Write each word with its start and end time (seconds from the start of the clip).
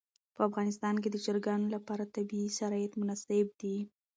په 0.35 0.41
افغانستان 0.49 0.95
کې 1.03 1.09
د 1.11 1.17
چرګانو 1.25 1.67
لپاره 1.75 2.11
طبیعي 2.15 2.49
شرایط 2.57 2.91
مناسب 3.01 3.45
دي. 3.61 3.77